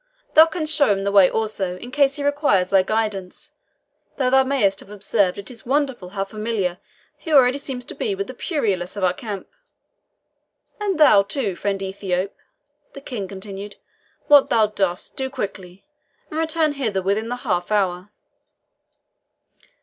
[0.33, 3.51] Thou canst show him the way also, in case he requires thy guidance,
[4.17, 6.79] though thou mayst have observed it is wonderful how familiar
[7.19, 9.47] he already seems to be with the purlieus of our camp.
[10.79, 12.31] And thou, too, friend Ethiop,"
[12.93, 13.75] the King continued,
[14.25, 15.85] "what thou dost do quickly,
[16.31, 18.09] and return hither within the half hour."